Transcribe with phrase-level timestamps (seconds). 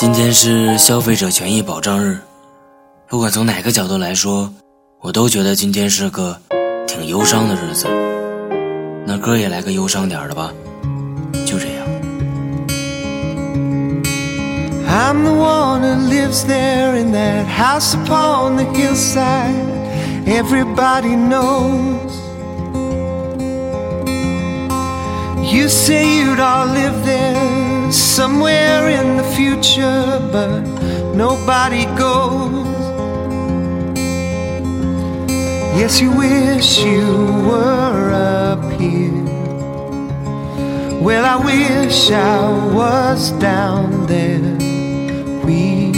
[0.00, 2.18] 今天是消费者权益保障日，
[3.06, 4.50] 不管从哪个角度来说，
[5.02, 6.34] 我都觉得今天是个
[6.88, 7.86] 挺忧伤的日子。
[9.06, 10.54] 那歌也来个忧伤点的吧，
[11.44, 11.86] 就这样。
[14.88, 19.52] I'm the one who lives there in that house upon the hillside.
[20.24, 22.10] Everybody knows.
[25.42, 29.59] You say you'd all live there somewhere in the future,
[30.30, 30.60] but
[31.14, 32.68] nobody goes.
[35.78, 37.06] Yes, you wish you
[37.48, 39.24] were up here.
[41.00, 44.58] Well, I wish I was down there.
[45.46, 45.92] We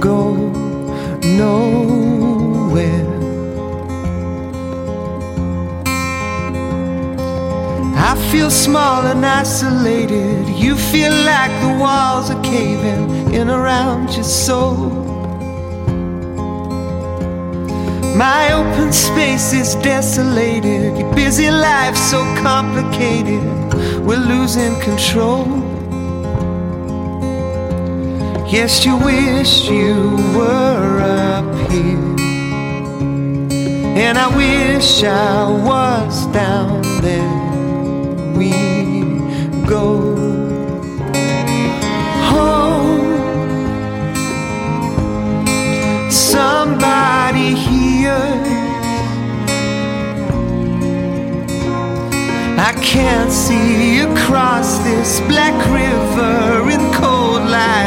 [0.00, 0.45] go
[7.98, 10.48] I feel small and isolated.
[10.50, 14.90] You feel like the walls are caving in around your soul.
[18.14, 20.98] My open space is desolated.
[20.98, 23.42] Your busy life so complicated.
[24.04, 25.46] We're losing control.
[28.46, 32.16] Yes, you wish you were up here.
[33.96, 37.35] And I wish I was down there.
[52.86, 57.85] Can't see across this black river in cold light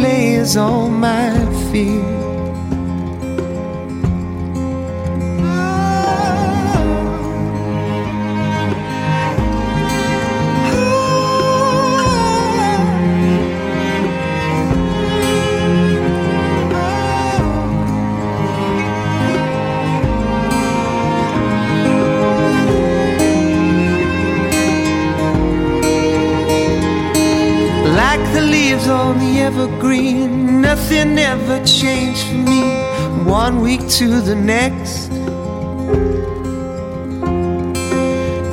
[0.00, 2.39] It plays on oh, my fear.
[28.32, 32.62] The leaves on the evergreen, nothing ever changed for me.
[33.24, 35.10] One week to the next.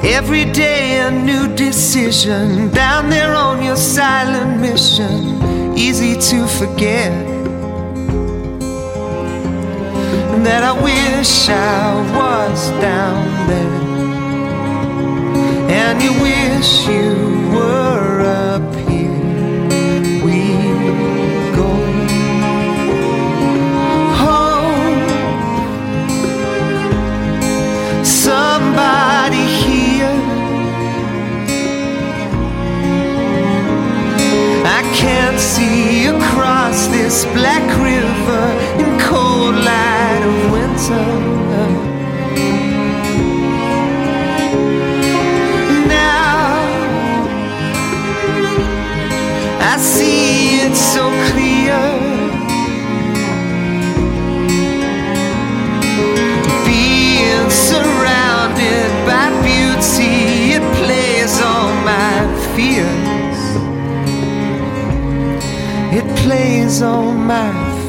[0.03, 2.71] Every day a new decision.
[2.71, 7.11] Down there on your silent mission, easy to forget.
[10.45, 13.87] That I wish I was down there.
[15.69, 17.26] And you wish you
[35.47, 38.45] see across this black river
[38.81, 41.16] in cold light of winter.
[65.97, 67.86] It plays on my